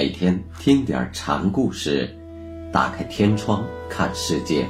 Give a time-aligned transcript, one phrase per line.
[0.00, 2.08] 每天听点禅故事，
[2.72, 4.66] 打开天窗看世界。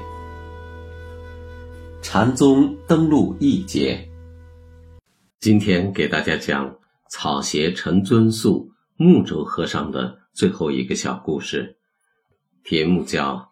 [2.03, 4.11] 禅宗登陆一节，
[5.39, 6.77] 今天给大家讲
[7.09, 11.79] 草鞋陈尊宿木州和尚的最后一个小故事，
[12.65, 13.37] 题目叫《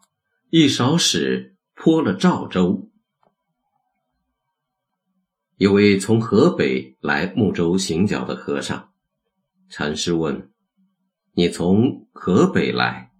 [0.50, 2.70] 一勺屎泼了赵州》。
[5.58, 8.90] 有位从河北来木州行脚的和尚，
[9.68, 10.50] 禅师问。
[11.38, 13.12] 你从河北来，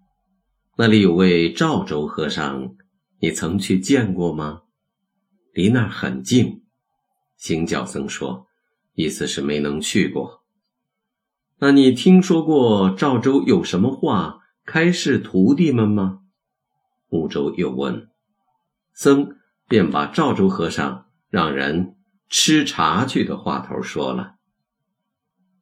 [0.77, 2.75] 那里有位赵州和尚，
[3.21, 4.63] 你曾去见过吗？
[5.53, 6.65] 离那儿很近。
[7.37, 8.49] 行脚僧说，
[8.95, 10.43] 意思是没能去过。
[11.61, 16.23] 那你听说过赵州有什么话开示徒弟们吗？
[17.09, 18.09] 木州又问，
[18.95, 19.37] 僧
[19.69, 21.95] 便把赵州和尚让人
[22.29, 24.35] 吃茶去的话头说了。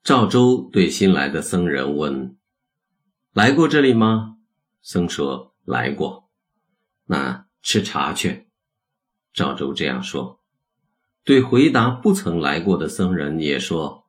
[0.02, 2.34] 赵州对新来的僧人问。
[3.36, 4.38] 来过这里吗？
[4.80, 6.30] 僧说来过。
[7.04, 8.46] 那吃茶去。
[9.34, 10.40] 赵州这样说。
[11.22, 14.06] 对回答不曾来过的僧人也说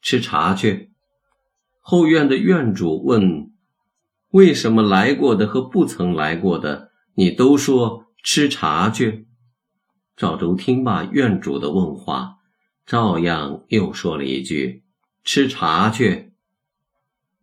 [0.00, 0.94] 吃茶去。
[1.80, 3.52] 后院的院主问：
[4.30, 9.28] 为什么来过的和不曾来过的，你都说吃茶去？
[10.16, 12.38] 赵州听罢院主的问话，
[12.86, 14.84] 照样又说了一句：
[15.22, 16.29] 吃茶去。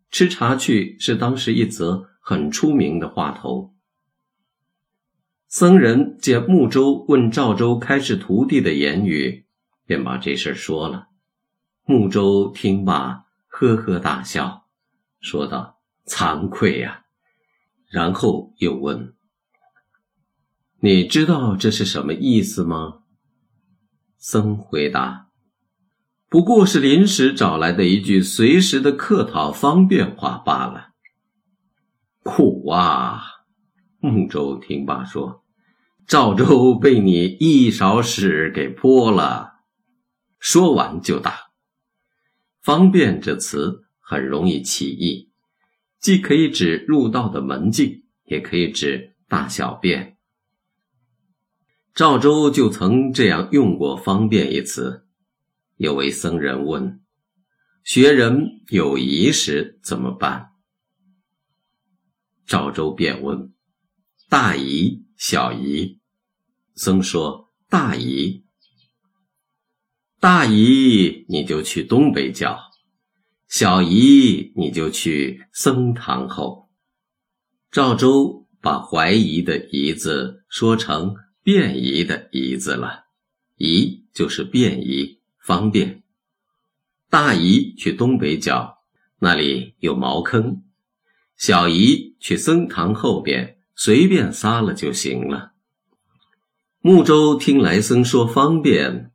[0.09, 3.73] 吃茶去是当时一则很出名的话头。
[5.47, 9.45] 僧人见木州问赵州开示徒弟的言语，
[9.85, 11.07] 便把这事说了。
[11.85, 14.67] 木州听罢，呵呵大笑，
[15.21, 17.05] 说道：“惭愧呀！”
[17.89, 19.15] 然后又问
[20.81, 23.03] ：“你知道这是什么意思吗？”
[24.19, 25.26] 僧回答。
[26.29, 30.89] 不过是临时找来的一句随时的客套方便话罢了。
[32.21, 33.21] 苦啊！
[33.99, 35.45] 孟州听罢说
[36.05, 39.53] ：“赵州被你一勺屎给泼了。”
[40.37, 41.47] 说完就打。
[42.61, 45.31] 方便这词很容易起义，
[45.99, 50.17] 既可以指入道的门径，也可以指大小便。
[51.95, 55.06] 赵州就曾这样用过“方便”一词。
[55.77, 57.01] 有位僧人问
[57.85, 60.49] ：“学人有疑时怎么办？”
[62.45, 63.53] 赵州便问
[64.29, 65.99] ：“大疑、小疑。”
[66.75, 68.43] 僧说：“大疑，
[70.19, 72.57] 大疑你就去东北角；
[73.47, 76.69] 小疑你就去僧堂后。”
[77.69, 83.05] 赵州把怀疑的“疑”字说成便宜的“疑”字了
[83.57, 85.16] ，“疑”就是便宜。
[85.47, 86.03] 方便，
[87.09, 88.79] 大姨去东北角，
[89.19, 90.61] 那里有茅坑；
[91.37, 95.53] 小姨去僧堂后边，随便撒了就行了。
[96.81, 99.13] 穆州听来僧说方便，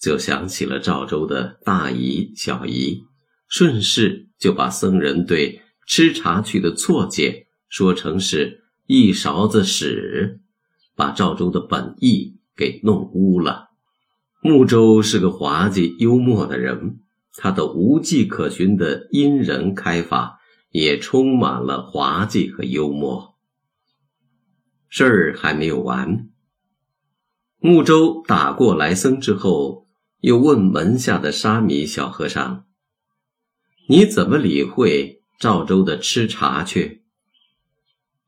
[0.00, 3.04] 就想起了赵州的大姨、小姨，
[3.46, 10.40] 顺势就把僧人对吃茶去的错解说成是一勺子屎，
[10.96, 13.73] 把赵州的本意给弄污了。
[14.46, 17.00] 木舟是个滑稽幽默的人，
[17.32, 20.38] 他的无迹可寻的因人开法
[20.68, 23.36] 也充满了滑稽和幽默。
[24.90, 26.28] 事儿还没有完，
[27.58, 29.86] 木舟打过来僧之后，
[30.20, 32.66] 又问门下的沙弥小和尚
[33.88, 37.06] ：“你怎么理会赵州的吃茶去？”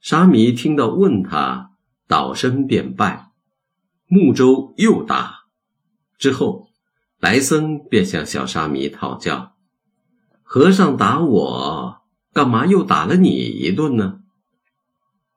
[0.00, 1.72] 沙弥听到问他，
[2.08, 3.32] 倒身便拜。
[4.06, 5.35] 木舟又打。
[6.18, 6.68] 之后，
[7.18, 9.54] 来僧便向小沙弥讨教
[10.42, 12.02] ：“和尚打我，
[12.32, 14.20] 干嘛又打了你一顿呢？”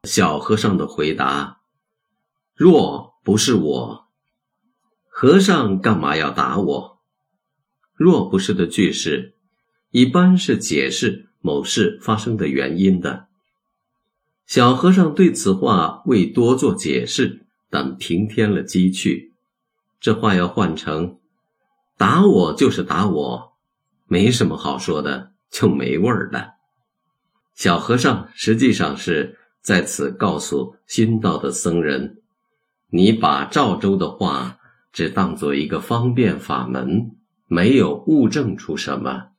[0.08, 1.60] 小和尚的回答
[2.56, 4.08] ：“若不是我，
[5.10, 7.00] 和尚干嘛要打我？”
[7.96, 9.36] 若不是的句式，
[9.92, 13.28] 一般是解释某事发生的原因的。
[14.48, 19.29] 小和尚对此话未多做解释，但平添了机趣。
[20.00, 21.20] 这话要换成
[21.98, 23.58] “打我就是打我”，
[24.08, 26.54] 没什么好说的，就没味儿了。
[27.54, 32.22] 小和尚实际上是在此告诉新到的僧人
[32.92, 34.58] ：“你把赵州的话
[34.94, 37.12] 只当做一个方便法门，
[37.48, 39.32] 没有悟证出什么，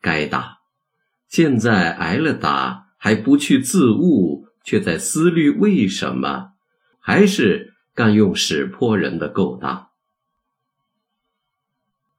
[0.00, 0.56] 该打。
[1.28, 6.52] 现在挨了打还不去自悟，却在思虑为什么，
[6.98, 9.85] 还是干用使泼人的勾当。”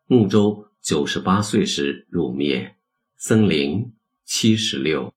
[0.10, 2.78] 穆州九十八岁时入灭，
[3.18, 3.94] 僧龄
[4.24, 5.14] 七十六。